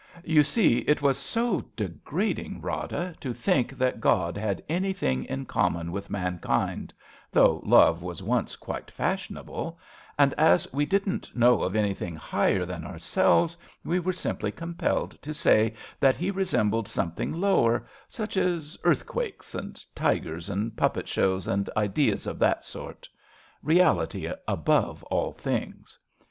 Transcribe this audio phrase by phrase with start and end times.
[0.23, 5.91] You see, it was so degrading, Rada, to think that God had anything in common
[5.91, 6.91] with mankind
[7.29, 9.77] (though love was once quite fashionable),
[10.17, 15.35] and as we didn't know of anything higher than ourselves we were simply compelled to
[15.35, 21.07] say that He re sembled something lower, such as earth quakes, and tigers, and puppet
[21.07, 23.07] shows, and ideas of that sort.
[23.61, 25.99] Reality above all things